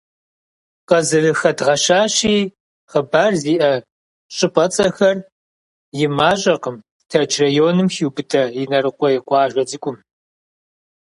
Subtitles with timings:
[0.89, 2.37] Къызэрыхэдгъэщащи,
[2.91, 3.73] хъыбар зиӏэ
[4.35, 5.17] щӏыпӏэцӏэхэр
[6.03, 6.77] и мащӏэкъым
[7.09, 9.97] Тэрч районым хиубыдэ Инарыкъуей къуажэ цӏыкӏум.